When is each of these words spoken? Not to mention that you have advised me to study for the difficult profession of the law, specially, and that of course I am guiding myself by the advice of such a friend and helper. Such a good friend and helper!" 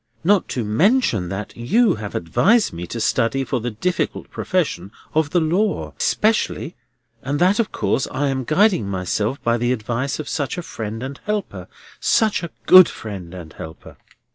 Not 0.23 0.47
to 0.49 0.63
mention 0.63 1.29
that 1.29 1.55
you 1.55 1.93
have 1.97 2.15
advised 2.15 2.73
me 2.73 2.87
to 2.87 2.99
study 2.99 3.43
for 3.43 3.59
the 3.59 3.69
difficult 3.69 4.31
profession 4.31 4.91
of 5.13 5.29
the 5.29 5.39
law, 5.39 5.93
specially, 5.99 6.73
and 7.21 7.37
that 7.37 7.59
of 7.59 7.71
course 7.71 8.07
I 8.09 8.29
am 8.29 8.43
guiding 8.43 8.89
myself 8.89 9.39
by 9.43 9.57
the 9.57 9.71
advice 9.71 10.17
of 10.17 10.27
such 10.27 10.57
a 10.57 10.63
friend 10.63 11.03
and 11.03 11.19
helper. 11.25 11.67
Such 11.99 12.41
a 12.41 12.49
good 12.65 12.89
friend 12.89 13.31
and 13.35 13.53
helper!" 13.53 13.97